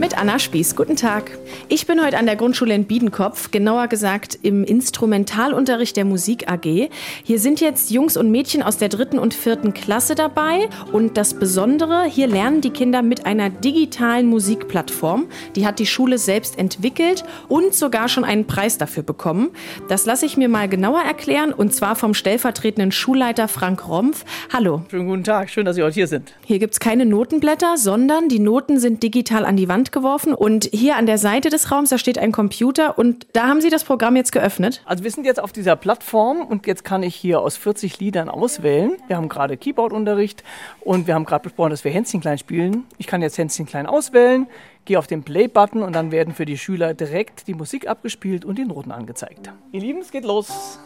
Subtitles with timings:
[0.00, 0.76] Mit Anna Spieß.
[0.76, 1.30] Guten Tag.
[1.68, 6.88] Ich bin heute an der Grundschule in Biedenkopf, genauer gesagt im Instrumentalunterricht der Musik AG.
[7.22, 10.70] Hier sind jetzt Jungs und Mädchen aus der dritten und vierten Klasse dabei.
[10.90, 15.26] Und das Besondere, hier lernen die Kinder mit einer digitalen Musikplattform.
[15.54, 19.50] Die hat die Schule selbst entwickelt und sogar schon einen Preis dafür bekommen.
[19.90, 24.24] Das lasse ich mir mal genauer erklären und zwar vom stellvertretenden Schulleiter Frank Rompf.
[24.50, 24.80] Hallo.
[24.90, 26.32] Schönen guten Tag, schön, dass Sie heute hier sind.
[26.46, 30.68] Hier gibt es keine Notenblätter, sondern die Noten sind digital an die Wand geworfen und
[30.72, 33.84] hier an der Seite des Raums, da steht ein Computer und da haben Sie das
[33.84, 34.82] Programm jetzt geöffnet?
[34.84, 38.28] Also wir sind jetzt auf dieser Plattform und jetzt kann ich hier aus 40 Liedern
[38.28, 38.96] auswählen.
[39.06, 40.44] Wir haben gerade Keyboardunterricht
[40.80, 42.84] und wir haben gerade besprochen, dass wir Hänschen klein spielen.
[42.98, 44.46] Ich kann jetzt Hänschen klein auswählen,
[44.84, 48.58] gehe auf den Play-Button und dann werden für die Schüler direkt die Musik abgespielt und
[48.58, 49.50] die Noten angezeigt.
[49.72, 50.78] Ihr Lieben, es geht los.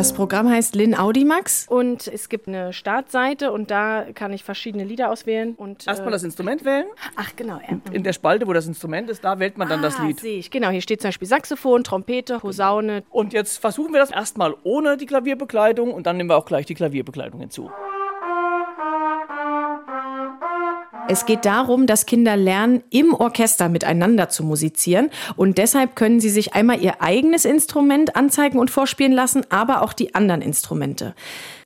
[0.00, 4.82] Das Programm heißt Lin Audimax und es gibt eine Startseite und da kann ich verschiedene
[4.82, 5.54] Lieder auswählen.
[5.54, 6.86] Und, Erstmal äh, das Instrument wählen.
[7.16, 7.60] Ach, genau.
[7.60, 7.76] Ja.
[7.92, 10.18] In der Spalte, wo das Instrument ist, da wählt man dann ah, das Lied.
[10.18, 10.50] sehe ich.
[10.50, 13.02] Genau, hier steht zum Beispiel Saxophon, Trompete, Posaune.
[13.10, 16.64] Und jetzt versuchen wir das erstmal ohne die Klavierbekleidung und dann nehmen wir auch gleich
[16.64, 17.70] die Klavierbekleidung hinzu.
[21.12, 25.10] Es geht darum, dass Kinder lernen, im Orchester miteinander zu musizieren.
[25.34, 29.92] Und deshalb können sie sich einmal ihr eigenes Instrument anzeigen und vorspielen lassen, aber auch
[29.92, 31.16] die anderen Instrumente.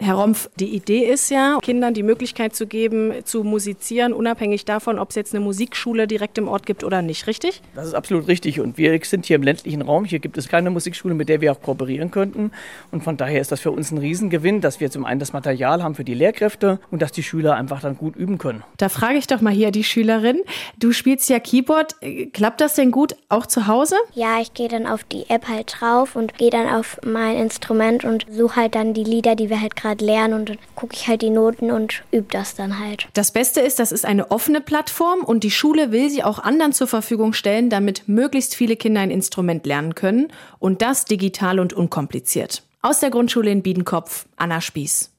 [0.00, 4.98] Herr Rompf, die Idee ist ja, Kindern die Möglichkeit zu geben, zu musizieren, unabhängig davon,
[4.98, 7.60] ob es jetzt eine Musikschule direkt im Ort gibt oder nicht, richtig?
[7.74, 8.60] Das ist absolut richtig.
[8.60, 10.06] Und wir sind hier im ländlichen Raum.
[10.06, 12.50] Hier gibt es keine Musikschule, mit der wir auch kooperieren könnten.
[12.92, 15.82] Und von daher ist das für uns ein Riesengewinn, dass wir zum einen das Material
[15.82, 18.62] haben für die Lehrkräfte und dass die Schüler einfach dann gut üben können.
[18.78, 20.40] Da frage ich doch mal hier die Schülerin.
[20.78, 21.96] Du spielst ja Keyboard.
[22.32, 23.96] Klappt das denn gut auch zu Hause?
[24.14, 28.05] Ja, ich gehe dann auf die App halt drauf und gehe dann auf mein Instrument
[28.05, 31.08] und suche halt dann die Lieder, die wir halt gerade lernen und dann gucke ich
[31.08, 33.08] halt die Noten und übe das dann halt.
[33.14, 36.72] Das Beste ist, das ist eine offene Plattform und die Schule will sie auch anderen
[36.72, 40.28] zur Verfügung stellen, damit möglichst viele Kinder ein Instrument lernen können
[40.58, 42.62] und das digital und unkompliziert.
[42.83, 45.14] Aus der Grundschule in Biedenkopf, Anna Spieß.